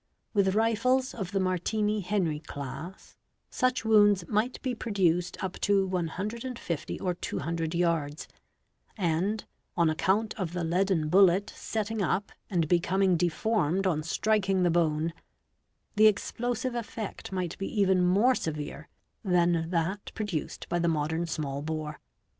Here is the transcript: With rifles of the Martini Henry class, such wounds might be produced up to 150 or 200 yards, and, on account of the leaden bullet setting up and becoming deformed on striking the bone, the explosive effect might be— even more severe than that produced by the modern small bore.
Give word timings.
With 0.33 0.55
rifles 0.55 1.13
of 1.13 1.31
the 1.31 1.39
Martini 1.39 1.99
Henry 1.99 2.39
class, 2.39 3.15
such 3.51 3.85
wounds 3.85 4.27
might 4.27 4.59
be 4.63 4.73
produced 4.73 5.37
up 5.43 5.59
to 5.59 5.85
150 5.85 6.99
or 6.99 7.13
200 7.13 7.75
yards, 7.75 8.27
and, 8.97 9.45
on 9.77 9.91
account 9.91 10.33
of 10.39 10.53
the 10.53 10.63
leaden 10.63 11.07
bullet 11.09 11.51
setting 11.55 12.01
up 12.01 12.31
and 12.49 12.67
becoming 12.67 13.15
deformed 13.15 13.85
on 13.85 14.01
striking 14.01 14.63
the 14.63 14.71
bone, 14.71 15.13
the 15.95 16.07
explosive 16.07 16.73
effect 16.73 17.31
might 17.31 17.55
be— 17.59 17.67
even 17.79 18.03
more 18.03 18.33
severe 18.33 18.89
than 19.23 19.69
that 19.69 20.11
produced 20.15 20.67
by 20.67 20.79
the 20.79 20.87
modern 20.87 21.27
small 21.27 21.61
bore. 21.61 21.99